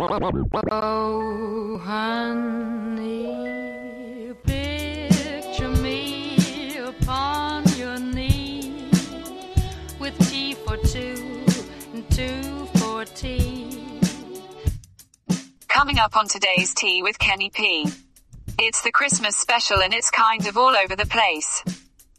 Oh, 0.00 1.80
honey, 1.82 3.34
picture 4.44 5.68
me 5.68 6.76
upon 6.78 7.64
your 7.76 7.98
knee 7.98 8.90
with 9.98 10.16
tea 10.30 10.54
for 10.54 10.76
two 10.76 11.44
and 11.94 12.08
two 12.12 12.68
for 12.78 13.04
tea. 13.06 14.00
Coming 15.66 15.98
up 15.98 16.16
on 16.16 16.28
today's 16.28 16.72
Tea 16.74 17.02
with 17.02 17.18
Kenny 17.18 17.50
P. 17.50 17.88
It's 18.56 18.82
the 18.82 18.92
Christmas 18.92 19.36
special 19.36 19.82
and 19.82 19.92
it's 19.92 20.10
kind 20.12 20.46
of 20.46 20.56
all 20.56 20.76
over 20.76 20.94
the 20.94 21.06
place. 21.06 21.64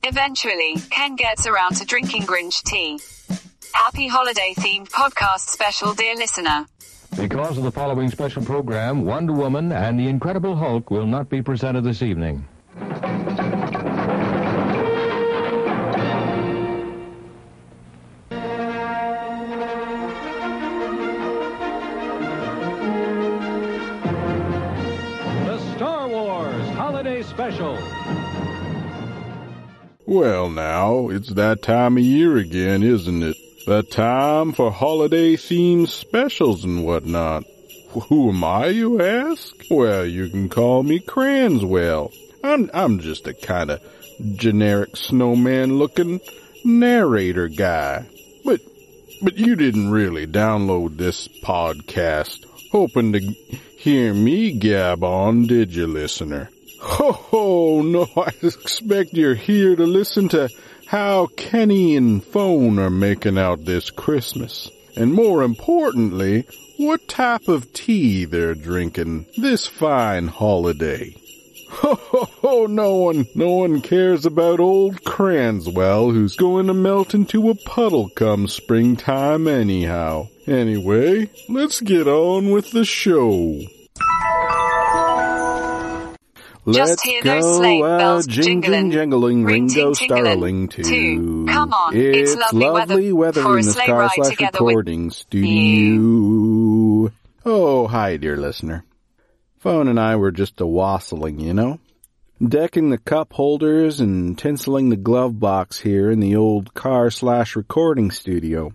Eventually, 0.03 0.75
Ken 0.89 1.15
gets 1.15 1.47
around 1.47 1.77
to 1.77 1.85
drinking 1.85 2.23
Grinch 2.23 2.61
tea. 2.61 2.99
Happy 3.73 4.09
holiday 4.09 4.53
themed 4.57 4.89
podcast 4.89 5.47
special, 5.47 5.93
dear 5.93 6.15
listener. 6.15 6.65
Because 7.17 7.57
of 7.57 7.63
the 7.63 7.71
following 7.71 8.09
special 8.09 8.43
program, 8.43 9.03
Wonder 9.03 9.33
Woman 9.33 9.71
and 9.71 9.99
the 9.99 10.07
Incredible 10.07 10.55
Hulk 10.55 10.89
will 10.91 11.05
not 11.07 11.27
be 11.29 11.41
presented 11.41 11.83
this 11.83 12.01
evening. 12.01 12.47
The 25.45 25.59
Star 25.75 26.07
Wars 26.07 26.69
Holiday 26.69 27.23
Special. 27.23 27.77
Well, 30.05 30.49
now, 30.49 31.09
it's 31.09 31.29
that 31.29 31.61
time 31.61 31.97
of 31.97 32.03
year 32.03 32.37
again, 32.37 32.81
isn't 32.81 33.23
it? 33.23 33.35
The 33.65 33.83
time 33.83 34.53
for 34.53 34.71
holiday 34.71 35.35
themed 35.35 35.89
specials 35.89 36.63
and 36.63 36.85
whatnot. 36.85 37.43
Who 37.91 38.29
am 38.29 38.43
I, 38.43 38.67
you 38.67 39.01
ask? 39.01 39.55
Well, 39.69 40.05
you 40.05 40.29
can 40.29 40.49
call 40.49 40.83
me 40.83 40.99
Cranswell. 40.99 42.13
I'm, 42.43 42.69
I'm 42.73 42.99
just 42.99 43.27
a 43.27 43.33
kind 43.33 43.69
of 43.69 43.81
generic 44.35 44.95
snowman 44.95 45.77
looking 45.77 46.19
narrator 46.63 47.47
guy. 47.47 48.05
But, 48.43 48.61
but 49.21 49.37
you 49.37 49.55
didn't 49.55 49.91
really 49.91 50.25
download 50.25 50.97
this 50.97 51.27
podcast 51.27 52.45
hoping 52.71 53.13
to 53.13 53.19
hear 53.19 54.13
me 54.13 54.51
gab 54.51 55.03
on, 55.03 55.47
did 55.47 55.73
you, 55.73 55.87
listener? 55.87 56.49
Ho 56.81 57.11
ho, 57.11 57.81
no, 57.81 58.07
I 58.17 58.31
expect 58.41 59.13
you're 59.13 59.35
here 59.35 59.75
to 59.75 59.85
listen 59.85 60.29
to 60.29 60.49
how 60.89 61.27
Kenny 61.37 61.95
and 61.95 62.23
Phone 62.23 62.79
are 62.79 62.89
making 62.89 63.37
out 63.37 63.63
this 63.63 63.91
Christmas. 63.91 64.71
And 64.95 65.13
more 65.13 65.43
importantly, 65.43 66.47
what 66.77 67.07
type 67.07 67.47
of 67.47 67.71
tea 67.73 68.25
they're 68.25 68.55
drinking 68.55 69.27
this 69.37 69.67
fine 69.67 70.29
holiday. 70.29 71.15
Ho 71.69 71.93
ho 71.93 72.25
ho, 72.41 72.65
no 72.65 72.95
one, 72.95 73.27
no 73.35 73.51
one 73.51 73.81
cares 73.81 74.25
about 74.25 74.59
old 74.59 75.03
Cranswell 75.03 76.11
who's 76.11 76.35
going 76.35 76.65
to 76.65 76.73
melt 76.73 77.13
into 77.13 77.51
a 77.51 77.55
puddle 77.55 78.09
come 78.09 78.47
springtime 78.47 79.47
anyhow. 79.47 80.29
Anyway, 80.47 81.29
let's 81.47 81.81
get 81.81 82.07
on 82.07 82.49
with 82.49 82.71
the 82.71 82.83
show. 82.83 83.61
Let's 86.71 87.01
hear 87.01 87.23
go 87.23 87.41
those 87.41 87.57
sleigh 87.57 87.81
out 87.81 87.97
bells 87.97 88.27
jingling, 88.27 88.91
jingling, 88.91 88.93
jingling, 89.43 89.45
Ringo 89.45 89.93
Starling 89.93 90.67
too. 90.67 91.47
Come 91.49 91.73
on, 91.73 91.95
it's, 91.95 92.33
it's 92.33 92.53
lovely 92.53 93.11
weather 93.11 93.41
for 93.41 93.57
in 93.57 93.63
a 93.63 93.67
the 93.67 93.71
Star 93.71 93.99
ride 93.99 94.11
Slash 94.13 94.39
Recording 94.39 95.09
Studio. 95.09 97.11
Oh, 97.45 97.87
hi, 97.87 98.17
dear 98.17 98.37
listener. 98.37 98.85
Phone 99.57 99.87
and 99.87 99.99
I 99.99 100.15
were 100.15 100.31
just 100.31 100.61
a 100.61 100.67
wassailing, 100.67 101.39
you 101.39 101.53
know, 101.53 101.79
decking 102.45 102.89
the 102.89 102.97
cup 102.97 103.33
holders 103.33 103.99
and 103.99 104.37
tinseling 104.37 104.89
the 104.89 104.95
glove 104.95 105.39
box 105.39 105.79
here 105.79 106.11
in 106.11 106.19
the 106.19 106.35
old 106.35 106.73
car 106.73 107.09
slash 107.09 107.55
recording 107.55 108.11
studio. 108.11 108.73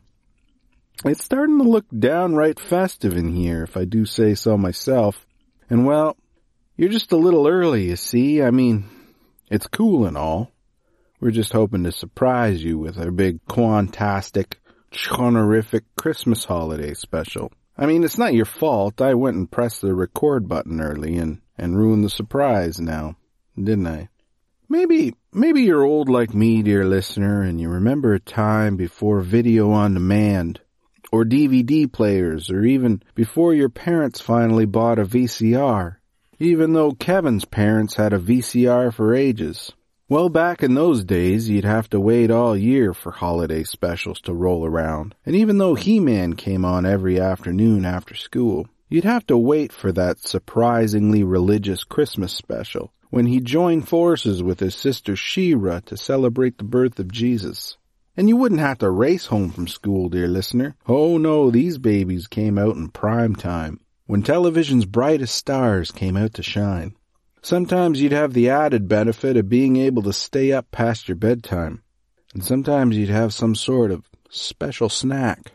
It's 1.05 1.25
starting 1.25 1.59
to 1.59 1.65
look 1.65 1.87
downright 1.97 2.59
festive 2.59 3.17
in 3.17 3.35
here, 3.35 3.63
if 3.63 3.77
I 3.77 3.85
do 3.85 4.05
say 4.05 4.35
so 4.35 4.59
myself. 4.59 5.27
And 5.71 5.87
well, 5.87 6.17
you're 6.77 6.91
just 6.91 7.13
a 7.13 7.17
little 7.17 7.47
early, 7.47 7.85
you 7.85 7.97
see. 7.97 8.43
I 8.43 8.51
mean, 8.51 8.85
it's 9.51 9.67
cool 9.67 10.07
and 10.07 10.17
all. 10.17 10.51
We're 11.21 11.31
just 11.31 11.53
hoping 11.53 11.85
to 11.85 11.93
surprise 11.93 12.63
you 12.63 12.79
with 12.79 12.99
our 12.99 13.11
big 13.11 13.45
quantastic, 13.47 14.55
chonorific 14.93 15.83
Christmas 15.97 16.45
holiday 16.45 16.95
special. 16.95 17.53
I 17.79 17.87
mean, 17.87 18.05
it's 18.05 18.19
not 18.19 18.35
your 18.35 18.45
fault. 18.45 19.01
I 19.01 19.15
went 19.15 19.37
and 19.37 19.51
pressed 19.51 19.81
the 19.81 19.95
record 19.95 20.49
button 20.49 20.81
early 20.81 21.17
and, 21.17 21.41
and 21.57 21.79
ruined 21.79 22.05
the 22.05 22.11
surprise 22.11 22.81
now, 22.81 23.17
didn't 23.57 23.87
I? 23.87 24.09
Maybe, 24.69 25.15
maybe 25.33 25.63
you're 25.63 25.85
old 25.85 26.09
like 26.09 26.35
me, 26.35 26.63
dear 26.63 26.85
listener, 26.85 27.43
and 27.43 27.61
you 27.61 27.69
remember 27.69 28.15
a 28.15 28.21
time 28.21 28.77
before 28.77 29.21
video 29.21 29.71
on 29.71 29.95
demand, 29.95 30.61
or 31.13 31.25
DVD 31.25 31.91
players, 31.91 32.51
or 32.51 32.65
even 32.65 33.03
before 33.15 33.55
your 33.55 33.69
parents 33.69 34.21
finally 34.21 34.65
bought 34.65 34.99
a 34.99 35.05
VCR 35.05 35.97
even 36.39 36.73
though 36.73 36.93
Kevin's 36.93 37.45
parents 37.45 37.95
had 37.95 38.13
a 38.13 38.19
VCR 38.19 38.93
for 38.93 39.15
ages. 39.15 39.73
Well, 40.09 40.29
back 40.29 40.63
in 40.63 40.75
those 40.75 41.03
days, 41.03 41.49
you'd 41.49 41.65
have 41.65 41.89
to 41.91 42.01
wait 42.01 42.31
all 42.31 42.57
year 42.57 42.93
for 42.93 43.11
holiday 43.11 43.65
specials 43.65 44.21
to 44.23 44.35
roll 44.35 44.67
around. 44.67 45.15
And 45.25 45.35
even 45.35 45.59
though 45.59 45.75
He-Man 45.75 46.35
came 46.35 46.65
on 46.65 46.85
every 46.85 47.19
afternoon 47.19 47.85
after 47.87 48.15
school, 48.15 48.69
you'd 48.89 49.05
have 49.05 49.27
to 49.29 49.39
wait 49.39 49.73
for 49.73 49.93
that 49.93 50.19
surprisingly 50.19 51.25
religious 51.25 51.85
Christmas 51.85 52.33
special 52.33 52.93
when 53.09 53.27
he 53.27 53.41
joined 53.41 53.89
forces 53.89 54.43
with 54.43 54.61
his 54.61 54.75
sister 54.75 55.17
She-Ra 55.17 55.81
to 55.87 55.97
celebrate 55.97 56.59
the 56.59 56.65
birth 56.65 56.99
of 56.99 57.11
Jesus. 57.11 57.79
And 58.17 58.29
you 58.29 58.37
wouldn't 58.37 58.61
have 58.61 58.79
to 58.79 58.91
race 58.91 59.27
home 59.27 59.51
from 59.51 59.69
school, 59.69 60.09
dear 60.09 60.29
listener. 60.29 60.77
Oh 60.87 61.17
no, 61.17 61.51
these 61.51 61.79
babies 61.79 62.27
came 62.27 62.59
out 62.59 62.77
in 62.77 62.89
prime 62.89 63.35
time 63.35 63.81
when 64.07 64.23
television's 64.23 64.85
brightest 64.85 65.35
stars 65.35 65.91
came 65.91 66.17
out 66.17 66.35
to 66.35 66.43
shine. 66.43 66.95
Sometimes 67.43 68.01
you'd 68.01 68.13
have 68.13 68.33
the 68.33 68.49
added 68.51 68.89
benefit 68.89 69.37
of 69.37 69.49
being 69.49 69.77
able 69.77 70.03
to 70.03 70.13
stay 70.13 70.53
up 70.53 70.71
past 70.71 71.09
your 71.09 71.17
bedtime. 71.17 71.83
And 72.33 72.45
sometimes 72.45 72.97
you'd 72.97 73.11
have 73.11 73.33
some 73.35 73.55
sort 73.55 73.91
of 73.91 74.09
special 74.31 74.89
snack. 74.89 75.53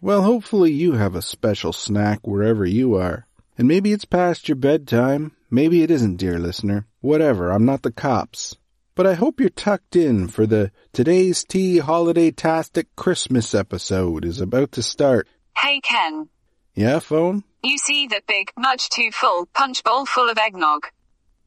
Well, 0.00 0.22
hopefully 0.22 0.72
you 0.72 0.92
have 0.92 1.14
a 1.14 1.22
special 1.22 1.72
snack 1.72 2.26
wherever 2.26 2.64
you 2.64 2.94
are. 2.94 3.26
And 3.56 3.68
maybe 3.68 3.92
it's 3.92 4.04
past 4.04 4.48
your 4.48 4.56
bedtime. 4.56 5.32
Maybe 5.50 5.82
it 5.82 5.90
isn't, 5.90 6.16
dear 6.16 6.38
listener. 6.38 6.86
Whatever, 7.00 7.50
I'm 7.50 7.64
not 7.64 7.82
the 7.82 7.92
cops. 7.92 8.56
But 8.94 9.06
I 9.06 9.14
hope 9.14 9.40
you're 9.40 9.50
tucked 9.50 9.96
in 9.96 10.28
for 10.28 10.46
the 10.46 10.70
Today's 10.92 11.44
Tea 11.44 11.78
Holiday 11.78 12.30
Tastic 12.30 12.94
Christmas 12.96 13.54
episode 13.54 14.24
is 14.24 14.40
about 14.40 14.72
to 14.72 14.82
start. 14.82 15.28
Hey 15.56 15.80
Ken, 15.80 16.28
Yeah, 16.74 16.98
phone? 16.98 17.44
you 17.62 17.78
see 17.78 18.06
that 18.08 18.26
big, 18.26 18.52
much 18.58 18.90
too 18.90 19.10
full 19.12 19.46
punch 19.46 19.82
bowl 19.84 20.06
full 20.06 20.28
of 20.28 20.38
eggnog? 20.38 20.86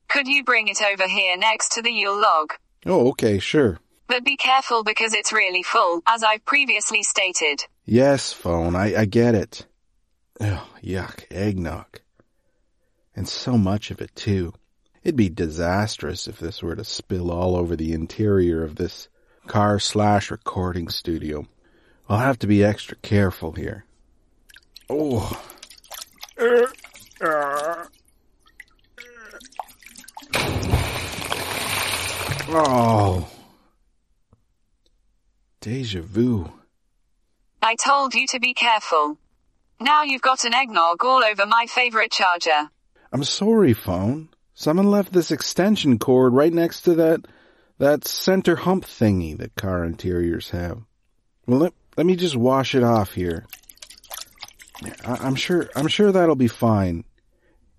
Could 0.07 0.27
you 0.27 0.43
bring 0.43 0.67
it 0.67 0.81
over 0.81 1.07
here 1.07 1.37
next 1.37 1.73
to 1.73 1.81
the 1.81 1.91
Yule 1.91 2.19
log? 2.19 2.53
Oh, 2.85 3.09
okay, 3.09 3.39
sure. 3.39 3.79
But 4.07 4.23
be 4.23 4.37
careful 4.37 4.83
because 4.83 5.13
it's 5.13 5.33
really 5.33 5.63
full, 5.63 6.01
as 6.07 6.23
I've 6.23 6.45
previously 6.45 7.03
stated. 7.03 7.65
Yes, 7.85 8.31
phone, 8.31 8.75
I, 8.75 9.01
I 9.01 9.05
get 9.05 9.35
it. 9.35 9.65
Oh, 10.39 10.67
yuck, 10.81 11.25
eggnog. 11.29 11.99
And 13.15 13.27
so 13.27 13.57
much 13.57 13.91
of 13.91 13.99
it, 13.99 14.15
too. 14.15 14.53
It'd 15.03 15.17
be 15.17 15.29
disastrous 15.29 16.27
if 16.27 16.39
this 16.39 16.63
were 16.63 16.75
to 16.75 16.83
spill 16.83 17.31
all 17.31 17.55
over 17.55 17.75
the 17.75 17.93
interior 17.93 18.63
of 18.63 18.75
this 18.75 19.09
car 19.45 19.79
slash 19.79 20.31
recording 20.31 20.87
studio. 20.87 21.47
I'll 22.07 22.19
have 22.19 22.39
to 22.39 22.47
be 22.47 22.63
extra 22.63 22.95
careful 22.97 23.53
here. 23.53 23.86
Oh. 24.89 25.43
Oh. 32.49 33.27
Deja 35.59 36.01
vu. 36.01 36.49
I 37.61 37.75
told 37.75 38.13
you 38.13 38.25
to 38.27 38.39
be 38.39 38.53
careful. 38.53 39.17
Now 39.81 40.03
you've 40.03 40.21
got 40.21 40.45
an 40.45 40.53
eggnog 40.53 41.03
all 41.03 41.23
over 41.23 41.45
my 41.45 41.65
favorite 41.67 42.11
charger. 42.11 42.69
I'm 43.11 43.23
sorry, 43.23 43.73
phone. 43.73 44.29
Someone 44.53 44.89
left 44.89 45.11
this 45.11 45.31
extension 45.31 45.99
cord 45.99 46.33
right 46.33 46.53
next 46.53 46.81
to 46.81 46.95
that 46.95 47.25
that 47.77 48.07
center 48.07 48.55
hump 48.55 48.85
thingy 48.85 49.37
that 49.37 49.55
car 49.55 49.83
interiors 49.83 50.49
have. 50.49 50.81
Well, 51.45 51.59
let, 51.59 51.73
let 51.95 52.05
me 52.05 52.15
just 52.15 52.35
wash 52.35 52.73
it 52.73 52.83
off 52.83 53.13
here. 53.13 53.45
I, 55.05 55.17
I'm 55.21 55.35
sure 55.35 55.69
I'm 55.75 55.87
sure 55.87 56.11
that'll 56.11 56.35
be 56.35 56.47
fine. 56.47 57.03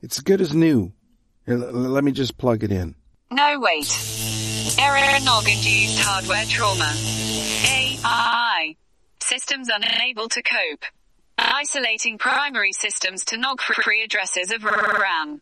It's 0.02 0.20
good 0.20 0.40
as 0.40 0.54
new. 0.54 0.92
Here, 1.46 1.56
l- 1.56 1.64
l- 1.64 1.72
let 1.72 2.04
me 2.04 2.12
just 2.12 2.36
plug 2.38 2.62
it 2.64 2.72
in. 2.72 2.94
No, 3.30 3.60
wait. 3.60 3.86
Error 4.78 5.20
nog-induced 5.24 5.98
hardware 6.00 6.44
trauma. 6.46 6.90
AI. 7.66 8.76
Systems 9.20 9.68
unable 9.68 10.28
to 10.28 10.42
cope. 10.42 10.84
Isolating 11.36 12.18
primary 12.18 12.72
systems 12.72 13.24
to 13.26 13.36
NOG-free 13.36 14.02
addresses 14.02 14.50
of 14.52 14.64
RAM. 14.64 15.40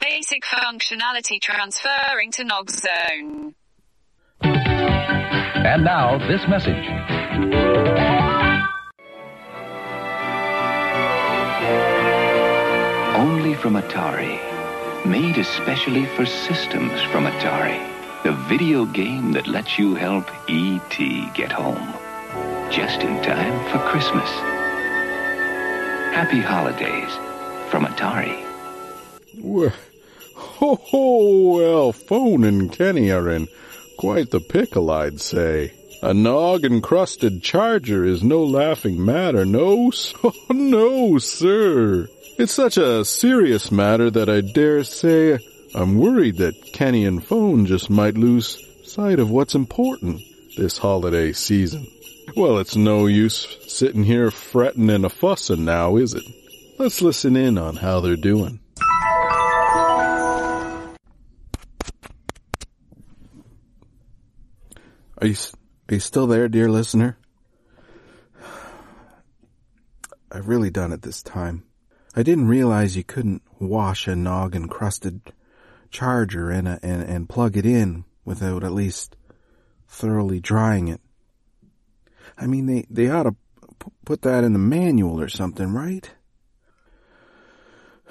Basic 0.00 0.42
functionality 0.44 1.40
transferring 1.40 2.32
to 2.32 2.44
NOG 2.44 2.70
zone. 2.70 3.54
And 4.42 5.84
now, 5.84 6.18
this 6.28 6.40
message. 6.48 6.84
From 13.58 13.74
Atari. 13.74 14.38
Made 15.04 15.36
especially 15.38 16.06
for 16.06 16.24
systems 16.24 17.00
from 17.10 17.24
Atari. 17.24 17.82
The 18.22 18.32
video 18.48 18.84
game 18.84 19.32
that 19.32 19.46
lets 19.46 19.78
you 19.78 19.94
help 19.94 20.26
E.T. 20.48 21.30
get 21.34 21.50
home. 21.50 21.92
Just 22.70 23.00
in 23.00 23.20
time 23.22 23.70
for 23.70 23.78
Christmas. 23.90 24.28
Happy 26.14 26.40
holidays 26.40 27.10
from 27.70 27.84
Atari. 27.84 28.44
Well, 29.38 29.72
ho, 30.34 30.76
ho, 30.76 31.56
well, 31.56 31.92
Phone 31.92 32.44
and 32.44 32.72
Kenny 32.72 33.10
are 33.10 33.28
in 33.28 33.48
quite 33.96 34.30
the 34.30 34.40
pickle, 34.40 34.90
I'd 34.90 35.20
say. 35.20 35.72
A 36.00 36.14
nog 36.14 36.64
encrusted 36.64 37.42
charger 37.42 38.04
is 38.04 38.22
no 38.22 38.44
laughing 38.44 39.04
matter, 39.04 39.44
no, 39.44 39.90
so, 39.92 40.32
no, 40.48 41.18
sir. 41.18 42.08
It's 42.38 42.54
such 42.54 42.76
a 42.76 43.04
serious 43.04 43.72
matter 43.72 44.12
that 44.12 44.28
I 44.28 44.42
dare 44.42 44.84
say 44.84 45.40
I'm 45.74 45.98
worried 45.98 46.36
that 46.36 46.72
Kenny 46.72 47.04
and 47.04 47.26
Phone 47.26 47.66
just 47.66 47.90
might 47.90 48.16
lose 48.16 48.64
sight 48.84 49.18
of 49.18 49.28
what's 49.28 49.56
important 49.56 50.20
this 50.56 50.78
holiday 50.78 51.32
season. 51.32 51.84
Well, 52.36 52.58
it's 52.58 52.76
no 52.76 53.06
use 53.06 53.58
sitting 53.66 54.04
here 54.04 54.30
fretting 54.30 54.88
and 54.88 55.04
a 55.04 55.08
fussing 55.08 55.64
now, 55.64 55.96
is 55.96 56.14
it? 56.14 56.22
Let's 56.78 57.02
listen 57.02 57.34
in 57.34 57.58
on 57.58 57.74
how 57.74 57.98
they're 57.98 58.14
doing. 58.14 58.60
Are 65.20 65.26
you, 65.26 65.34
are 65.88 65.94
you 65.94 65.98
still 65.98 66.28
there, 66.28 66.48
dear 66.48 66.70
listener? 66.70 67.18
I've 70.30 70.46
really 70.46 70.70
done 70.70 70.92
it 70.92 71.02
this 71.02 71.20
time. 71.20 71.64
I 72.18 72.24
didn't 72.24 72.48
realize 72.48 72.96
you 72.96 73.04
couldn't 73.04 73.42
wash 73.60 74.08
a 74.08 74.16
nog 74.16 74.56
encrusted 74.56 75.20
charger 75.92 76.50
and, 76.50 76.66
a, 76.66 76.80
and, 76.82 77.00
and 77.00 77.28
plug 77.28 77.56
it 77.56 77.64
in 77.64 78.06
without 78.24 78.64
at 78.64 78.72
least 78.72 79.14
thoroughly 79.86 80.40
drying 80.40 80.88
it. 80.88 81.00
I 82.36 82.48
mean, 82.48 82.66
they, 82.66 82.86
they 82.90 83.08
ought 83.08 83.22
to 83.22 83.36
p- 83.78 83.92
put 84.04 84.22
that 84.22 84.42
in 84.42 84.52
the 84.52 84.58
manual 84.58 85.20
or 85.20 85.28
something, 85.28 85.72
right? 85.72 86.10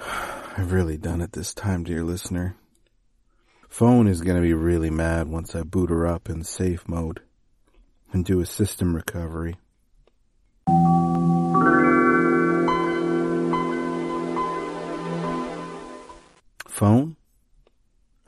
I've 0.00 0.72
really 0.72 0.96
done 0.96 1.20
it 1.20 1.32
this 1.32 1.52
time, 1.52 1.84
dear 1.84 2.02
listener. 2.02 2.56
Phone 3.68 4.08
is 4.08 4.22
gonna 4.22 4.40
be 4.40 4.54
really 4.54 4.88
mad 4.88 5.28
once 5.28 5.54
I 5.54 5.64
boot 5.64 5.90
her 5.90 6.06
up 6.06 6.30
in 6.30 6.44
safe 6.44 6.88
mode 6.88 7.20
and 8.10 8.24
do 8.24 8.40
a 8.40 8.46
system 8.46 8.96
recovery. 8.96 9.58
Phone? 16.78 17.16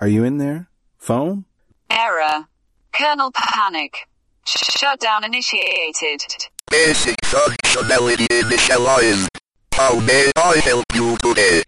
Are 0.01 0.09
you 0.09 0.25
in 0.25 0.39
there? 0.39 0.69
Phone? 0.99 1.45
Error. 1.89 2.49
Kernel 2.93 3.31
panic. 3.33 4.09
Shutdown 4.45 5.23
initiated. 5.23 6.25
Basic 6.69 7.15
functionality 7.27 8.27
initialized. 8.27 9.29
How 9.73 10.01
may 10.01 10.33
I 10.35 10.57
help 10.65 10.85
you 10.93 11.17
today? 11.23 11.63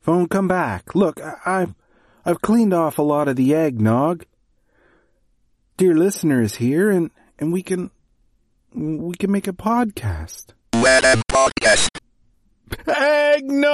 Phone, 0.00 0.26
come 0.26 0.48
back. 0.48 0.94
Look, 0.94 1.20
I, 1.20 1.34
I've, 1.44 1.74
I've 2.24 2.40
cleaned 2.40 2.72
off 2.72 2.96
a 2.96 3.02
lot 3.02 3.28
of 3.28 3.36
the 3.36 3.54
eggnog. 3.54 4.24
Dear 5.76 5.94
listener 5.94 6.40
is 6.40 6.54
here 6.54 6.90
and, 6.90 7.10
and 7.38 7.52
we 7.52 7.62
can, 7.62 7.90
we 8.74 9.14
can 9.16 9.30
make 9.30 9.46
a 9.48 9.52
podcast. 9.52 10.54
Web 10.72 11.04
podcast. 11.30 11.90
Eggnog! 12.88 13.72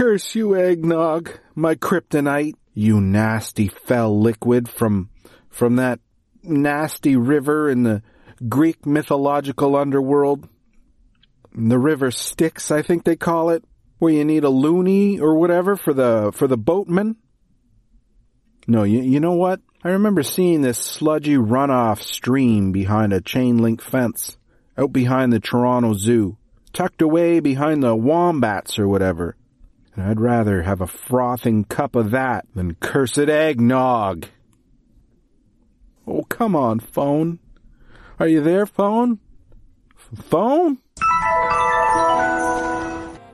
Curse 0.00 0.34
you, 0.34 0.56
eggnog, 0.56 1.30
my 1.54 1.74
kryptonite, 1.74 2.54
you 2.72 3.02
nasty 3.02 3.68
fell 3.68 4.18
liquid 4.18 4.66
from, 4.66 5.10
from 5.50 5.76
that 5.76 6.00
nasty 6.42 7.16
river 7.16 7.68
in 7.68 7.82
the 7.82 8.02
Greek 8.48 8.86
mythological 8.86 9.76
underworld. 9.76 10.48
The 11.54 11.78
river 11.78 12.10
Styx, 12.10 12.70
I 12.70 12.80
think 12.80 13.04
they 13.04 13.14
call 13.14 13.50
it, 13.50 13.62
where 13.98 14.14
you 14.14 14.24
need 14.24 14.44
a 14.44 14.48
loony 14.48 15.20
or 15.20 15.34
whatever 15.34 15.76
for 15.76 15.92
the, 15.92 16.32
for 16.34 16.48
the 16.48 16.56
boatman. 16.56 17.16
No, 18.66 18.84
you, 18.84 19.02
you 19.02 19.20
know 19.20 19.34
what? 19.34 19.60
I 19.84 19.90
remember 19.90 20.22
seeing 20.22 20.62
this 20.62 20.78
sludgy 20.78 21.36
runoff 21.36 22.00
stream 22.00 22.72
behind 22.72 23.12
a 23.12 23.20
chain 23.20 23.58
link 23.58 23.82
fence, 23.82 24.38
out 24.78 24.94
behind 24.94 25.30
the 25.30 25.40
Toronto 25.40 25.92
Zoo, 25.92 26.38
tucked 26.72 27.02
away 27.02 27.40
behind 27.40 27.82
the 27.82 27.94
wombats 27.94 28.78
or 28.78 28.88
whatever. 28.88 29.36
And 29.96 30.06
I'd 30.06 30.20
rather 30.20 30.62
have 30.62 30.80
a 30.80 30.86
frothing 30.86 31.64
cup 31.64 31.96
of 31.96 32.10
that 32.12 32.46
than 32.54 32.74
cursed 32.76 33.18
eggnog. 33.18 34.26
Oh, 36.06 36.22
come 36.28 36.56
on, 36.56 36.80
phone. 36.80 37.38
Are 38.18 38.28
you 38.28 38.40
there, 38.40 38.66
phone? 38.66 39.18
Phone? 40.14 40.78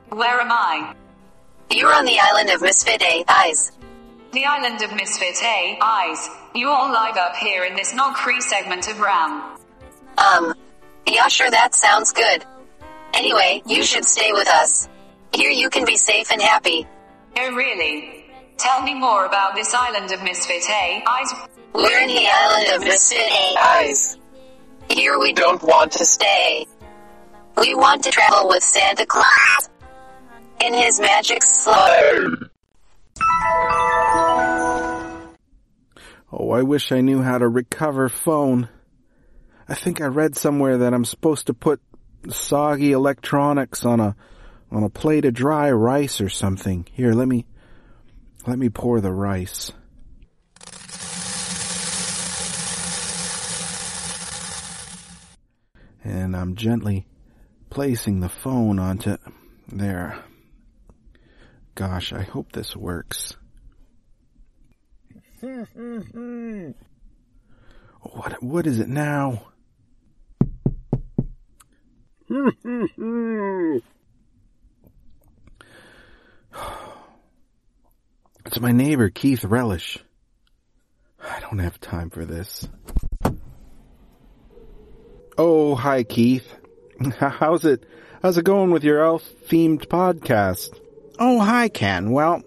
Where 0.09 0.41
am 0.41 0.51
I? 0.51 0.95
You're 1.71 1.93
on 1.93 2.05
the 2.05 2.19
island 2.19 2.49
of 2.49 2.61
Misfit 2.61 3.01
A 3.01 3.23
Eyes. 3.27 3.71
The 4.31 4.45
island 4.45 4.81
of 4.81 4.93
Misfit 4.95 5.41
A, 5.43 5.77
Eyes. 5.81 6.29
You 6.53 6.69
all 6.69 6.91
live 6.91 7.17
up 7.17 7.35
here 7.35 7.65
in 7.65 7.75
this 7.75 7.93
nog-free 7.93 8.41
segment 8.41 8.89
of 8.89 8.99
RAM. 8.99 9.57
Um, 10.17 10.53
yeah, 11.07 11.27
sure, 11.27 11.49
that 11.49 11.75
sounds 11.75 12.11
good. 12.11 12.45
Anyway, 13.13 13.61
you 13.65 13.83
should 13.83 14.05
stay 14.05 14.33
with 14.33 14.47
us. 14.47 14.89
Here 15.33 15.51
you 15.51 15.69
can 15.69 15.85
be 15.85 15.97
safe 15.97 16.31
and 16.31 16.41
happy. 16.41 16.87
Oh 17.37 17.55
really? 17.55 18.25
Tell 18.57 18.81
me 18.81 18.93
more 18.95 19.25
about 19.25 19.55
this 19.55 19.73
island 19.73 20.11
of 20.11 20.23
Misfit 20.23 20.63
A, 20.69 21.03
Eyes. 21.07 21.33
We're 21.73 21.99
in 21.99 22.07
the 22.07 22.27
island 22.27 22.75
of 22.75 22.83
Misfit 22.83 23.19
A 23.19 23.55
Eyes. 23.59 24.17
Here 24.89 25.19
we 25.19 25.33
don't 25.33 25.61
want 25.61 25.91
to 25.93 26.05
stay. 26.05 26.65
We 27.57 27.75
want 27.75 28.03
to 28.03 28.11
travel 28.11 28.47
with 28.47 28.63
Santa 28.63 29.05
Claus. 29.05 29.69
In 30.65 30.73
his 30.73 30.99
magic 30.99 31.43
sleigh. 31.43 32.25
Oh, 36.31 36.49
I 36.51 36.63
wish 36.63 36.91
I 36.91 37.01
knew 37.01 37.21
how 37.21 37.37
to 37.37 37.47
recover 37.47 38.09
phone. 38.09 38.69
I 39.69 39.75
think 39.75 40.01
I 40.01 40.05
read 40.05 40.35
somewhere 40.35 40.79
that 40.79 40.93
I'm 40.93 41.05
supposed 41.05 41.47
to 41.47 41.53
put 41.53 41.79
soggy 42.29 42.91
electronics 42.91 43.85
on 43.85 43.99
a 43.99 44.15
on 44.71 44.83
a 44.83 44.89
plate 44.89 45.25
of 45.25 45.33
dry 45.33 45.71
rice 45.71 46.21
or 46.21 46.29
something. 46.29 46.85
Here, 46.91 47.13
let 47.13 47.27
me 47.27 47.45
let 48.45 48.57
me 48.57 48.69
pour 48.69 49.01
the 49.01 49.11
rice. 49.11 49.71
And 56.03 56.35
I'm 56.35 56.55
gently 56.55 57.07
placing 57.69 58.21
the 58.21 58.29
phone 58.29 58.79
onto 58.79 59.17
there. 59.67 60.23
Gosh, 61.75 62.13
I 62.13 62.23
hope 62.23 62.51
this 62.53 62.75
works. 62.75 63.35
What 68.13 68.41
what 68.41 68.65
is 68.67 68.79
it 68.79 68.87
now? 68.87 69.47
It's 78.47 78.61
my 78.61 78.71
neighbor 78.71 79.09
Keith 79.09 79.43
Relish. 79.43 79.99
I 81.21 81.41
don't 81.41 81.59
have 81.59 81.81
time 81.81 82.09
for 82.09 82.23
this. 82.23 82.65
Oh, 85.37 85.75
hi 85.75 86.03
Keith. 86.03 86.47
How's 87.19 87.65
it 87.65 87.85
how's 88.21 88.37
it 88.37 88.45
going 88.45 88.71
with 88.71 88.85
your 88.85 89.03
elf 89.03 89.29
themed 89.49 89.87
podcast? 89.87 90.69
Oh, 91.19 91.39
hi, 91.41 91.67
Ken. 91.67 92.11
Well, 92.11 92.41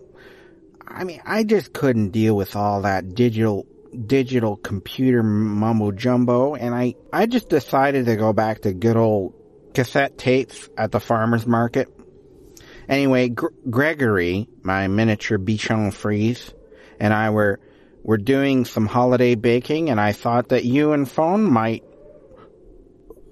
I 0.88 1.04
mean, 1.04 1.21
I 1.26 1.45
just 1.45 1.75
couldn't 1.75 2.12
deal 2.12 2.35
with 2.35 2.57
all 2.57 2.80
that 2.80 3.14
digital, 3.14 3.66
digital 4.07 4.57
computer 4.57 5.23
mumbo 5.23 5.92
jumbo, 5.92 6.54
and 6.54 6.75
I, 6.75 6.95
I 7.12 7.26
just 7.26 7.50
decided 7.50 8.07
to 8.07 8.16
go 8.16 8.33
back 8.33 8.62
to 8.62 8.73
good 8.73 8.97
old 8.97 9.35
cassette 9.75 10.16
tapes 10.16 10.71
at 10.78 10.92
the 10.92 11.00
farmer's 11.00 11.47
market. 11.47 11.88
Anyway, 12.90 13.30
Gr- 13.30 13.47
Gregory, 13.70 14.49
my 14.62 14.88
miniature 14.88 15.38
Bichon 15.38 15.94
Frise, 15.94 16.52
and 16.99 17.14
I 17.14 17.30
were, 17.30 17.59
were 18.02 18.18
doing 18.18 18.66
some 18.66 18.85
holiday 18.85 19.35
baking, 19.35 19.88
and 19.88 19.99
I 19.99 20.12
thought 20.12 20.50
that 20.50 20.66
you 20.66 20.92
and 20.92 21.11
Phone 21.11 21.44
might, 21.44 21.85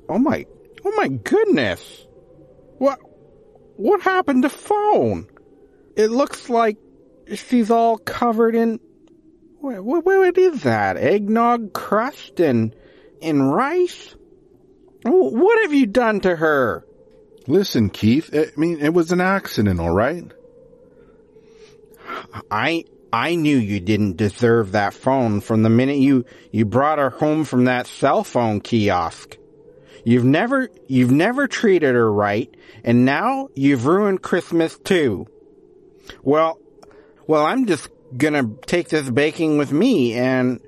oh 0.09 0.19
my, 0.19 0.47
Oh 0.85 0.93
my 0.97 1.09
goodness. 1.09 2.07
What, 2.79 2.99
what 3.77 4.01
happened 4.01 4.43
to 4.45 4.49
phone? 4.49 5.27
It 5.97 6.11
looks 6.11 6.49
like 6.49 6.79
she's 7.35 7.71
all 7.71 7.99
covered 7.99 8.55
in, 8.55 8.81
what, 9.61 9.85
what, 9.85 10.05
what 10.05 10.39
is 10.39 10.63
that? 10.63 10.97
Eggnog 10.97 11.73
crust 11.73 12.41
and, 12.41 12.75
and 13.21 13.53
rice? 13.53 14.15
What 15.05 15.63
have 15.63 15.75
you 15.75 15.87
done 15.87 16.21
to 16.21 16.37
her? 16.37 16.87
Listen, 17.49 17.89
Keith, 17.89 18.29
I 18.35 18.49
mean, 18.57 18.79
it 18.79 18.93
was 18.93 19.11
an 19.11 19.23
accident, 19.23 19.81
alright? 19.81 20.31
I, 22.51 22.85
I 23.11 23.37
knew 23.37 23.57
you 23.57 23.81
didn't 23.81 24.19
deserve 24.19 24.73
that 24.73 24.93
phone 24.93 25.41
from 25.41 25.63
the 25.63 25.71
minute 25.71 25.97
you, 25.97 26.27
you 26.53 26.67
brought 26.67 26.99
her 26.99 27.09
home 27.09 27.45
from 27.45 27.65
that 27.65 27.87
cell 27.87 28.23
phone 28.23 28.61
kiosk. 28.61 29.39
You've 30.05 30.27
never, 30.27 30.69
you've 30.89 31.11
never 31.11 31.49
treated 31.49 31.95
her 31.95 32.13
right, 32.13 32.55
and 32.85 33.07
now 33.07 33.49
you've 33.55 33.87
ruined 33.87 34.21
Christmas 34.21 34.79
too. 34.79 35.27
Well, 36.23 36.61
well, 37.27 37.47
I'm 37.47 37.65
just 37.65 37.89
gonna 38.15 38.51
take 38.67 38.91
this 38.91 39.09
baking 39.09 39.57
with 39.57 39.73
me 39.73 40.13
and, 40.13 40.61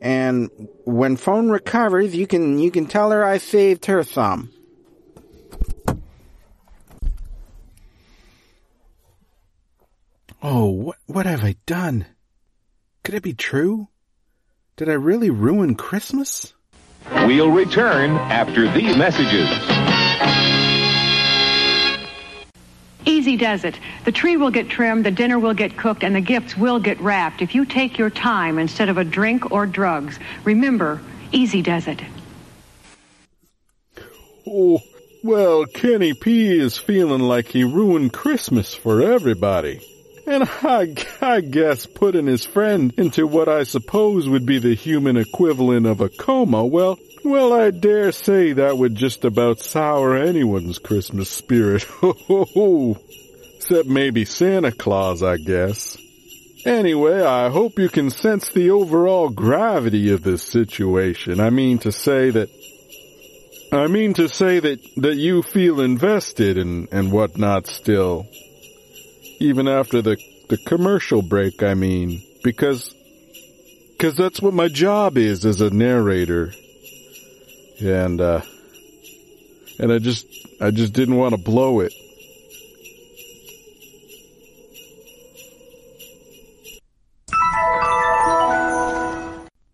and 0.00 0.50
when 0.82 1.18
phone 1.18 1.50
recovers, 1.50 2.16
you 2.16 2.26
can, 2.26 2.58
you 2.58 2.72
can 2.72 2.86
tell 2.86 3.12
her 3.12 3.24
I 3.24 3.38
saved 3.38 3.86
her 3.86 4.02
some. 4.02 4.50
Oh, 10.42 10.66
what, 10.66 10.96
what 11.06 11.26
have 11.26 11.42
I 11.42 11.56
done? 11.66 12.06
Could 13.04 13.14
it 13.14 13.22
be 13.22 13.32
true? 13.32 13.88
Did 14.76 14.88
I 14.88 14.94
really 14.94 15.30
ruin 15.30 15.74
Christmas? 15.74 16.52
We'll 17.10 17.50
return 17.50 18.10
after 18.10 18.70
these 18.70 18.96
messages. 18.96 19.48
Easy 23.06 23.36
does 23.36 23.64
it. 23.64 23.78
The 24.04 24.12
tree 24.12 24.36
will 24.36 24.50
get 24.50 24.68
trimmed, 24.68 25.06
the 25.06 25.10
dinner 25.10 25.38
will 25.38 25.54
get 25.54 25.76
cooked, 25.76 26.02
and 26.02 26.14
the 26.14 26.20
gifts 26.20 26.56
will 26.56 26.80
get 26.80 27.00
wrapped 27.00 27.40
if 27.40 27.54
you 27.54 27.64
take 27.64 27.96
your 27.96 28.10
time 28.10 28.58
instead 28.58 28.88
of 28.88 28.98
a 28.98 29.04
drink 29.04 29.52
or 29.52 29.64
drugs. 29.64 30.18
Remember, 30.44 31.00
easy 31.32 31.62
does 31.62 31.86
it. 31.86 32.02
Oh, 34.46 34.80
well, 35.22 35.64
Kenny 35.66 36.12
P 36.12 36.58
is 36.58 36.76
feeling 36.76 37.22
like 37.22 37.48
he 37.48 37.64
ruined 37.64 38.12
Christmas 38.12 38.74
for 38.74 39.00
everybody. 39.00 39.80
And 40.26 40.42
I, 40.62 40.94
I 41.20 41.40
guess 41.40 41.86
putting 41.86 42.26
his 42.26 42.44
friend 42.44 42.92
into 42.96 43.26
what 43.26 43.48
I 43.48 43.62
suppose 43.62 44.28
would 44.28 44.44
be 44.44 44.58
the 44.58 44.74
human 44.74 45.16
equivalent 45.16 45.86
of 45.86 46.00
a 46.00 46.08
coma, 46.08 46.66
well, 46.66 46.98
well, 47.24 47.52
I 47.52 47.70
dare 47.70 48.10
say 48.12 48.52
that 48.54 48.76
would 48.76 48.96
just 48.96 49.24
about 49.24 49.60
sour 49.60 50.16
anyone's 50.16 50.78
Christmas 50.78 51.30
spirit. 51.30 51.86
Except 53.56 53.88
maybe 53.88 54.24
Santa 54.24 54.72
Claus, 54.72 55.22
I 55.22 55.36
guess. 55.36 55.96
Anyway, 56.64 57.22
I 57.22 57.48
hope 57.48 57.78
you 57.78 57.88
can 57.88 58.10
sense 58.10 58.48
the 58.48 58.70
overall 58.70 59.28
gravity 59.28 60.12
of 60.12 60.24
this 60.24 60.42
situation. 60.42 61.38
I 61.38 61.50
mean 61.50 61.78
to 61.78 61.92
say 61.92 62.30
that 62.30 62.48
I 63.72 63.86
mean 63.88 64.14
to 64.14 64.28
say 64.28 64.60
that, 64.60 64.80
that 64.96 65.16
you 65.16 65.42
feel 65.42 65.80
invested 65.80 66.58
and, 66.58 66.88
and 66.92 67.10
whatnot 67.10 67.66
still 67.66 68.26
even 69.38 69.68
after 69.68 70.02
the 70.02 70.16
the 70.48 70.56
commercial 70.56 71.22
break, 71.22 71.62
I 71.62 71.74
mean, 71.74 72.22
because 72.42 72.94
because 73.92 74.16
that's 74.16 74.40
what 74.40 74.54
my 74.54 74.68
job 74.68 75.16
is 75.18 75.44
as 75.44 75.60
a 75.60 75.70
narrator. 75.70 76.52
And 77.80 78.20
uh 78.20 78.40
and 79.78 79.92
I 79.92 79.98
just 79.98 80.26
I 80.60 80.70
just 80.70 80.92
didn't 80.92 81.16
want 81.16 81.34
to 81.34 81.42
blow 81.42 81.80
it. 81.80 81.92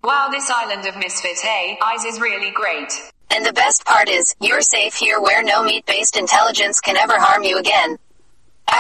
Wow, 0.05 0.29
this 0.33 0.51
island 0.51 0.87
of 0.87 0.97
misfit 0.97 1.39
hey, 1.39 1.79
eyes 1.83 2.05
is 2.05 2.21
really 2.21 2.51
great. 2.51 2.93
And 3.35 3.47
the 3.47 3.53
best 3.53 3.87
part 3.87 4.11
is, 4.11 4.35
you're 4.43 4.61
safe 4.61 4.95
here 4.95 5.19
where 5.19 5.43
no 5.43 5.63
meat-based 5.63 6.19
intelligence 6.19 6.81
can 6.81 6.99
ever 6.99 7.19
harm 7.19 7.45
you 7.45 7.59
again. 7.59 7.97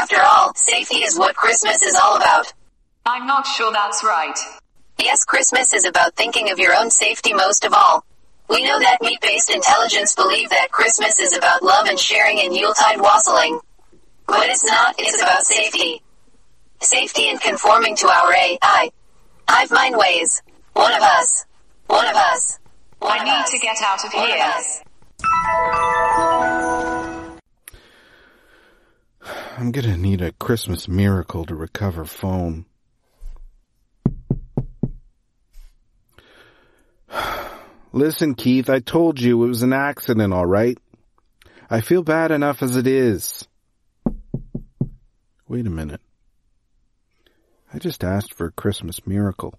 After 0.02 0.20
all, 0.20 0.52
safety 0.56 0.96
is 0.96 1.16
what 1.16 1.36
Christmas 1.36 1.80
is 1.80 1.94
all 1.94 2.16
about. 2.16 2.52
I'm 3.06 3.24
not 3.24 3.46
sure 3.46 3.70
that's 3.72 4.02
right. 4.02 4.36
Yes, 4.98 5.24
Christmas 5.24 5.72
is 5.72 5.84
about 5.84 6.16
thinking 6.16 6.50
of 6.50 6.58
your 6.58 6.74
own 6.74 6.90
safety 6.90 7.32
most 7.32 7.64
of 7.64 7.72
all. 7.72 8.04
We 8.50 8.64
know 8.64 8.80
that 8.80 8.98
meat-based 9.00 9.50
intelligence 9.50 10.16
believe 10.16 10.50
that 10.50 10.72
Christmas 10.72 11.20
is 11.20 11.36
about 11.36 11.62
love 11.62 11.86
and 11.86 11.96
sharing 11.96 12.40
and 12.40 12.52
Yuletide 12.52 13.00
wassailing. 13.00 13.60
But 14.26 14.48
it's 14.48 14.64
not, 14.64 14.96
it's 14.98 15.22
about 15.22 15.44
safety. 15.44 16.02
Safety 16.80 17.28
and 17.28 17.40
conforming 17.40 17.94
to 17.94 18.08
our 18.08 18.34
AI. 18.34 18.90
Hive 19.48 19.70
mind 19.70 19.96
ways. 19.96 20.42
One 20.72 20.92
of 20.92 21.02
us. 21.02 21.44
One 21.86 22.08
of 22.08 22.16
us. 22.16 22.58
One 22.98 23.12
I 23.12 23.18
of 23.18 23.24
need 23.24 23.44
us. 23.44 23.50
to 23.52 23.58
get 23.60 23.80
out 23.80 24.04
of 24.04 24.12
One 24.12 24.26
here. 24.26 24.52
I'm 29.62 29.70
gonna 29.70 29.96
need 29.96 30.20
a 30.22 30.32
Christmas 30.32 30.88
miracle 30.88 31.46
to 31.46 31.54
recover 31.54 32.04
phone. 32.04 32.66
Listen, 37.92 38.34
Keith, 38.34 38.68
I 38.68 38.80
told 38.80 39.20
you 39.20 39.44
it 39.44 39.46
was 39.46 39.62
an 39.62 39.72
accident, 39.72 40.32
alright? 40.32 40.78
I 41.70 41.80
feel 41.80 42.02
bad 42.02 42.32
enough 42.32 42.60
as 42.60 42.74
it 42.74 42.88
is. 42.88 43.46
Wait 45.46 45.68
a 45.68 45.70
minute. 45.70 46.00
I 47.72 47.78
just 47.78 48.02
asked 48.02 48.34
for 48.34 48.46
a 48.46 48.52
Christmas 48.52 49.06
miracle. 49.06 49.54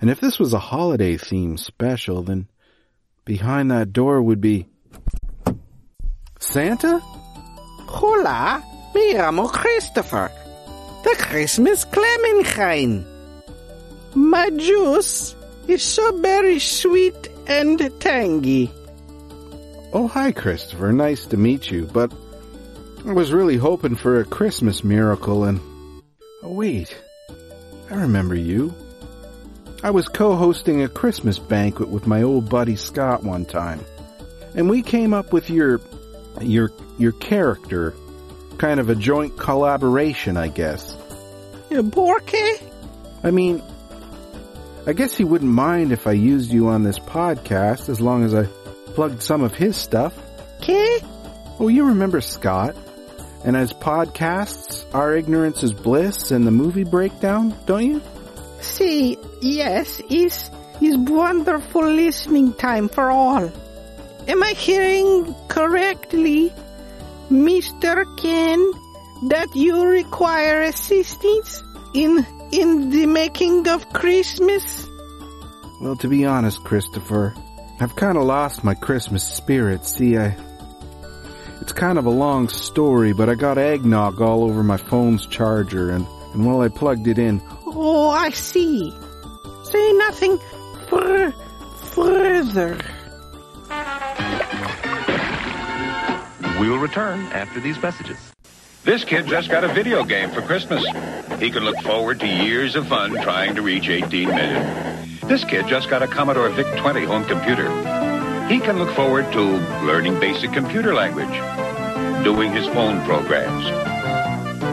And 0.00 0.10
if 0.10 0.20
this 0.20 0.38
was 0.38 0.52
a 0.52 0.60
holiday 0.60 1.16
themed 1.16 1.58
special, 1.58 2.22
then 2.22 2.48
behind 3.24 3.68
that 3.72 3.92
door 3.92 4.22
would 4.22 4.40
be 4.40 4.68
Santa? 6.38 7.00
Hola, 7.88 8.62
me 8.96 9.12
llamo 9.12 9.46
Christopher. 9.52 10.32
The 11.04 11.16
Christmas 11.18 11.84
Clementine. 11.84 13.04
My 14.14 14.48
juice 14.48 15.36
is 15.68 15.82
so 15.82 16.16
very 16.22 16.58
sweet 16.58 17.28
and 17.46 17.78
tangy. 18.00 18.70
Oh, 19.92 20.08
hi, 20.08 20.32
Christopher. 20.32 20.92
Nice 20.92 21.26
to 21.26 21.36
meet 21.36 21.70
you, 21.70 21.84
but 21.92 22.10
I 23.06 23.12
was 23.12 23.32
really 23.32 23.58
hoping 23.58 23.96
for 23.96 24.18
a 24.18 24.24
Christmas 24.24 24.82
miracle 24.82 25.44
and. 25.44 25.60
Oh, 26.42 26.52
wait. 26.52 26.96
I 27.90 27.96
remember 27.96 28.34
you. 28.34 28.74
I 29.84 29.90
was 29.90 30.08
co-hosting 30.08 30.82
a 30.82 30.88
Christmas 30.88 31.38
banquet 31.38 31.90
with 31.90 32.06
my 32.06 32.22
old 32.22 32.48
buddy 32.48 32.76
Scott 32.76 33.22
one 33.22 33.44
time. 33.44 33.84
And 34.54 34.70
we 34.70 34.80
came 34.80 35.12
up 35.12 35.34
with 35.34 35.50
your, 35.50 35.82
your, 36.40 36.70
your 36.96 37.12
character. 37.12 37.92
Kind 38.58 38.80
of 38.80 38.88
a 38.88 38.94
joint 38.94 39.38
collaboration, 39.38 40.36
I 40.36 40.48
guess. 40.48 40.96
Borke? 41.70 42.62
I 43.22 43.30
mean, 43.30 43.62
I 44.86 44.92
guess 44.92 45.14
he 45.16 45.24
wouldn't 45.24 45.50
mind 45.50 45.92
if 45.92 46.06
I 46.06 46.12
used 46.12 46.52
you 46.52 46.68
on 46.68 46.84
this 46.84 46.98
podcast 46.98 47.88
as 47.88 48.00
long 48.00 48.24
as 48.24 48.34
I 48.34 48.44
plugged 48.94 49.22
some 49.22 49.42
of 49.42 49.54
his 49.54 49.76
stuff. 49.76 50.16
Okay? 50.58 51.00
Oh, 51.58 51.68
you 51.68 51.86
remember 51.86 52.20
Scott? 52.20 52.76
And 53.44 53.56
his 53.56 53.72
podcasts, 53.72 54.84
Our 54.94 55.16
Ignorance 55.16 55.62
is 55.62 55.72
Bliss 55.72 56.30
and 56.30 56.46
the 56.46 56.50
movie 56.50 56.84
breakdown, 56.84 57.54
don't 57.66 57.84
you? 57.84 58.02
See, 58.60 59.18
yes, 59.40 60.00
is 60.10 60.50
is 60.80 60.96
wonderful 60.96 61.84
listening 61.84 62.52
time 62.52 62.88
for 62.88 63.10
all. 63.10 63.50
Am 64.28 64.42
I 64.42 64.52
hearing 64.52 65.34
correctly, 65.48 66.52
Mr. 67.30 68.04
Ken, 68.16 68.72
that 69.28 69.54
you 69.54 69.84
require 69.84 70.62
assistance 70.62 71.62
in 71.94 72.24
in 72.52 72.90
the 72.90 73.06
making 73.06 73.66
of 73.68 73.88
Christmas? 73.92 74.86
Well, 75.80 75.96
to 75.96 76.08
be 76.08 76.24
honest, 76.24 76.62
Christopher, 76.64 77.34
I've 77.80 77.96
kind 77.96 78.16
of 78.16 78.24
lost 78.24 78.64
my 78.64 78.74
Christmas 78.74 79.24
spirit. 79.24 79.84
See, 79.84 80.16
I. 80.16 80.36
It's 81.60 81.72
kind 81.72 81.98
of 81.98 82.06
a 82.06 82.10
long 82.10 82.48
story, 82.48 83.12
but 83.12 83.28
I 83.28 83.34
got 83.34 83.58
eggnog 83.58 84.20
all 84.20 84.44
over 84.44 84.62
my 84.62 84.76
phone's 84.76 85.26
charger, 85.26 85.90
and, 85.90 86.06
and 86.32 86.46
while 86.46 86.60
I 86.60 86.68
plugged 86.68 87.08
it 87.08 87.18
in, 87.18 87.42
Oh, 87.66 88.10
I 88.10 88.30
see. 88.30 88.94
Say 89.64 89.92
nothing 89.94 90.38
fur- 90.88 91.34
further. 91.92 92.78
We 96.60 96.70
will 96.70 96.78
return 96.78 97.20
after 97.32 97.60
these 97.60 97.80
messages. 97.82 98.16
This 98.82 99.04
kid 99.04 99.26
just 99.26 99.50
got 99.50 99.64
a 99.64 99.68
video 99.68 100.04
game 100.04 100.30
for 100.30 100.40
Christmas. 100.40 100.82
He 101.38 101.50
can 101.50 101.64
look 101.64 101.78
forward 101.80 102.20
to 102.20 102.26
years 102.26 102.76
of 102.76 102.86
fun 102.88 103.12
trying 103.20 103.54
to 103.56 103.62
reach 103.62 103.88
18 103.90 104.28
million. 104.28 105.18
This 105.26 105.44
kid 105.44 105.66
just 105.66 105.90
got 105.90 106.02
a 106.02 106.06
Commodore 106.06 106.48
VIC-20 106.48 107.06
home 107.06 107.24
computer. 107.24 107.68
He 108.48 108.58
can 108.60 108.78
look 108.78 108.94
forward 108.94 109.30
to 109.32 109.42
learning 109.84 110.18
basic 110.18 110.52
computer 110.52 110.94
language, 110.94 111.34
doing 112.24 112.52
his 112.52 112.66
phone 112.68 113.04
programs, 113.04 113.66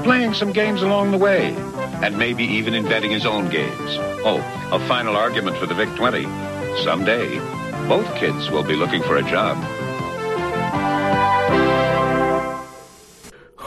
playing 0.03 0.35
some 0.35 0.53
games 0.53 0.83
along 0.83 1.11
the 1.11 1.17
way, 1.17 1.53
and 2.01 2.17
maybe 2.17 2.45
even 2.45 2.75
inventing 2.75 3.11
his 3.11 3.25
own 3.25 3.49
games. 3.49 3.97
Oh, 4.23 4.37
a 4.71 4.79
final 4.87 5.17
argument 5.17 5.57
for 5.57 5.65
the 5.65 5.73
VIC-20. 5.73 6.83
Someday, 6.83 7.39
both 7.89 8.07
kids 8.15 8.49
will 8.51 8.63
be 8.63 8.75
looking 8.75 9.01
for 9.01 9.17
a 9.17 9.23
job. 9.23 9.57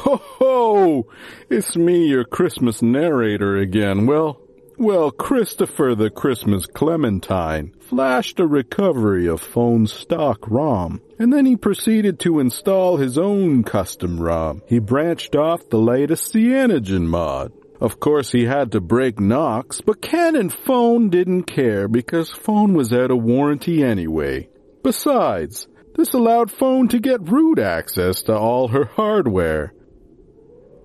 Ho 0.07 0.21
ho! 0.23 1.07
It's 1.51 1.75
me, 1.75 2.07
your 2.07 2.23
Christmas 2.23 2.81
narrator 2.81 3.57
again. 3.57 4.07
Well, 4.07 4.41
well, 4.79 5.11
Christopher 5.11 5.97
the 5.97 6.11
Christmas 6.11 6.67
Clementine 6.67 7.75
flashed 7.81 8.39
a 8.39 8.47
recovery 8.47 9.27
of 9.27 9.41
phone 9.41 9.89
stock 9.89 10.49
ROM, 10.49 11.01
and 11.19 11.33
then 11.33 11.45
he 11.45 11.57
proceeded 11.57 12.21
to 12.21 12.39
install 12.39 12.99
his 12.99 13.19
own 13.19 13.65
custom 13.65 14.21
ROM. 14.21 14.63
He 14.69 14.79
branched 14.79 15.35
off 15.35 15.69
the 15.71 15.81
latest 15.81 16.33
CyanogenMod. 16.33 17.51
Of 17.81 17.99
course, 17.99 18.31
he 18.31 18.45
had 18.45 18.71
to 18.73 18.81
break 18.81 19.19
Knox, 19.19 19.81
but 19.81 20.03
Ken 20.03 20.37
and 20.37 20.53
Phone 20.53 21.11
didn't 21.11 21.49
care 21.49 21.89
because 21.89 22.31
Phone 22.31 22.75
was 22.75 22.93
out 22.93 23.11
of 23.11 23.25
warranty 23.25 23.83
anyway. 23.83 24.49
Besides, 24.85 25.67
this 25.97 26.15
allowed 26.15 26.53
Phone 26.53 26.87
to 26.89 27.01
get 27.01 27.29
root 27.29 27.59
access 27.59 28.23
to 28.23 28.37
all 28.37 28.69
her 28.69 28.85
hardware. 28.85 29.73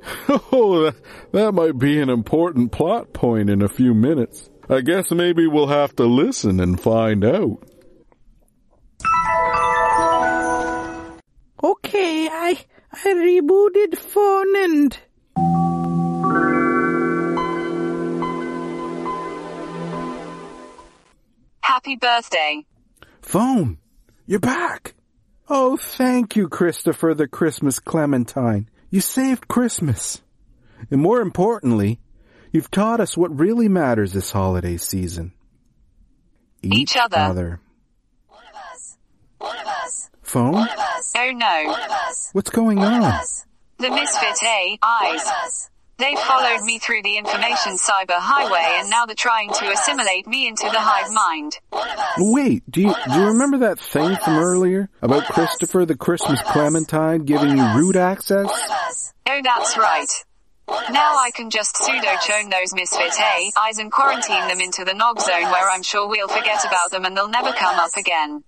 Oh, 0.54 0.84
that, 0.84 0.96
that 1.32 1.52
might 1.54 1.78
be 1.78 2.00
an 2.00 2.10
important 2.10 2.72
plot 2.72 3.14
point 3.14 3.50
in 3.50 3.62
a 3.62 3.68
few 3.68 3.94
minutes. 3.94 4.50
I 4.70 4.82
guess 4.82 5.12
maybe 5.12 5.48
we'll 5.48 5.68
have 5.68 5.96
to 5.98 6.06
listen 6.06 6.60
and 6.60 6.80
find 6.80 7.26
out. 7.26 7.64
Okay, 11.64 12.28
I 12.28 12.58
I 12.92 13.08
rebooted 13.08 13.98
phone 13.98 14.56
and 14.56 14.98
Happy 21.62 21.96
birthday. 21.96 22.66
Phone, 23.22 23.78
you're 24.26 24.40
back. 24.40 24.94
Oh, 25.50 25.78
thank 25.78 26.36
you, 26.36 26.48
Christopher 26.48 27.14
the 27.14 27.28
Christmas 27.28 27.80
Clementine. 27.80 28.70
You 28.92 29.00
saved 29.00 29.48
Christmas. 29.48 30.22
And 30.92 31.02
more 31.02 31.22
importantly, 31.22 32.00
you've 32.52 32.70
taught 32.70 33.00
us 33.00 33.16
what 33.16 33.40
really 33.40 33.70
matters 33.70 34.12
this 34.12 34.32
holiday 34.32 34.76
season. 34.76 35.32
Each 36.62 36.98
other. 36.98 37.18
other. 37.18 37.62
Phone? 40.22 40.68
Oh 41.18 41.32
no. 41.34 41.76
What's 42.34 42.50
going 42.50 42.80
on? 42.80 43.02
The 43.80 43.90
Misfit 43.90 44.44
A, 44.44 44.78
eyes. 44.84 45.71
They 46.02 46.16
followed 46.16 46.64
me 46.64 46.80
through 46.80 47.04
the 47.04 47.18
information 47.18 47.74
cyber 47.74 48.18
highway 48.18 48.80
and 48.80 48.90
now 48.90 49.06
they're 49.06 49.14
trying 49.14 49.52
to 49.54 49.72
assimilate 49.72 50.26
me 50.26 50.48
into 50.48 50.64
the 50.64 50.80
hive 50.80 51.12
mind. 51.14 51.60
Wait, 52.18 52.64
do 52.72 52.82
you, 52.82 52.96
do 53.14 53.20
you 53.20 53.26
remember 53.28 53.60
that 53.60 53.78
thing 53.78 54.16
from 54.16 54.40
earlier 54.40 54.90
about 55.04 55.26
Christopher 55.26 55.86
the 55.86 55.96
Christmas 55.96 56.42
Clementine 56.42 57.26
giving 57.26 57.56
you 57.56 57.64
root 57.76 57.96
access? 57.96 58.50
Oh, 59.30 59.42
that's 59.44 59.78
right. 59.78 60.12
Now 60.90 61.18
I 61.18 61.30
can 61.36 61.52
just 61.52 61.76
sudo-chown 61.76 62.50
those 62.50 62.74
misfit 62.74 63.14
A 63.20 63.52
eyes 63.60 63.78
and 63.78 63.92
quarantine 63.92 64.48
them 64.48 64.60
into 64.60 64.84
the 64.84 64.96
nog 64.96 65.20
zone 65.20 65.52
where 65.52 65.70
I'm 65.70 65.84
sure 65.84 66.08
we'll 66.08 66.28
forget 66.28 66.66
about 66.66 66.90
them 66.90 67.06
and 67.06 67.16
they'll 67.16 67.30
never 67.30 67.54
come 67.54 67.78
up 67.78 67.92
again. 67.96 68.44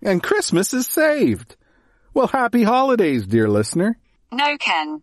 And 0.00 0.22
Christmas 0.22 0.72
is 0.72 0.86
saved. 0.86 1.56
Well, 2.14 2.28
happy 2.28 2.62
holidays, 2.62 3.26
dear 3.26 3.46
listener. 3.46 3.98
No, 4.32 4.56
Ken. 4.58 5.02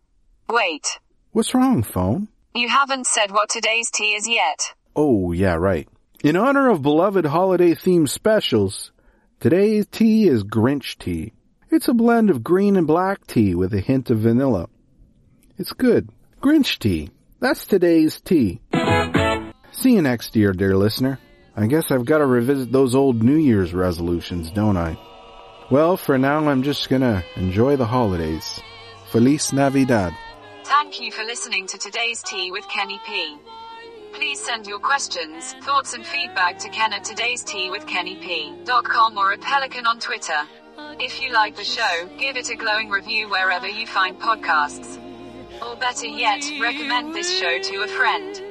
Wait. 0.50 1.00
What's 1.32 1.54
wrong, 1.54 1.84
phone? 1.84 2.30
You 2.56 2.70
haven't 2.70 3.08
said 3.08 3.32
what 3.32 3.50
today's 3.50 3.92
tea 3.92 4.16
is 4.16 4.28
yet. 4.28 4.74
Oh, 4.96 5.32
yeah, 5.32 5.56
right. 5.56 5.88
In 6.24 6.36
honor 6.36 6.70
of 6.70 6.82
beloved 6.82 7.26
holiday 7.26 7.72
themed 7.76 8.10
specials, 8.10 8.92
today's 9.40 9.86
tea 9.88 10.28
is 10.28 10.44
Grinch 10.44 10.98
tea. 10.98 11.34
It's 11.70 11.90
a 11.90 11.94
blend 11.94 12.30
of 12.30 12.44
green 12.44 12.78
and 12.78 12.88
black 12.88 13.28
tea 13.28 13.54
with 13.54 13.74
a 13.74 13.82
hint 13.82 14.10
of 14.10 14.20
vanilla. 14.20 14.70
It's 15.58 15.74
good. 15.74 16.10
Grinch 16.42 16.80
tea. 16.80 17.10
That's 17.40 17.66
today's 17.66 18.22
tea. 18.22 18.62
See 19.72 19.94
you 19.94 20.02
next 20.02 20.36
year, 20.36 20.54
dear 20.54 20.78
listener. 20.78 21.20
I 21.56 21.68
guess 21.68 21.92
I've 21.92 22.06
got 22.06 22.20
to 22.20 22.26
revisit 22.26 22.72
those 22.72 22.96
old 22.96 23.22
New 23.22 23.36
Year's 23.36 23.74
resolutions, 23.74 24.50
don't 24.52 24.78
I? 24.78 24.98
Well, 25.70 25.98
for 25.98 26.18
now, 26.18 26.48
I'm 26.48 26.64
just 26.64 26.88
gonna 26.88 27.24
enjoy 27.36 27.76
the 27.76 27.86
holidays. 27.86 28.62
Feliz 29.10 29.54
Navidad. 29.54 30.14
Thank 30.66 31.00
you 31.00 31.12
for 31.12 31.24
listening 31.24 31.66
to 31.68 31.78
today's 31.78 32.22
tea 32.24 32.52
with 32.52 32.68
Kenny 32.68 33.00
P. 33.06 33.38
Please 34.12 34.44
send 34.44 34.68
your 34.68 34.80
questions, 34.80 35.54
thoughts 35.64 35.94
and 35.94 36.06
feedback 36.06 36.60
to 36.60 36.70
ken 36.70 36.92
at 36.92 37.06
today's 37.06 37.42
tea 37.42 37.70
with 37.70 37.86
kennyp.com 37.86 39.18
or 39.18 39.32
at 39.32 39.42
Pelican 39.42 39.86
on 39.86 40.00
Twitter. 40.00 40.42
If 41.00 41.22
you 41.22 41.32
like 41.32 41.56
the 41.56 41.64
show, 41.64 42.10
give 42.18 42.36
it 42.36 42.50
a 42.50 42.56
glowing 42.56 42.90
review 42.90 43.30
wherever 43.30 43.68
you 43.68 43.88
find 43.88 44.20
podcasts. 44.20 45.00
Or 45.62 45.78
better 45.78 46.08
yet, 46.08 46.44
recommend 46.60 47.16
this 47.16 47.40
show 47.40 47.60
to 47.60 47.84
a 47.84 47.88
friend. 47.88 48.42